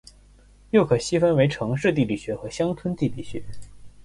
[0.71, 3.43] 又可细分为城市地理学和乡村地理学。